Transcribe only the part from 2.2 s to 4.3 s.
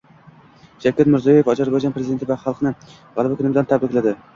va xalqini G‘alaba kuni bilan tabrikladi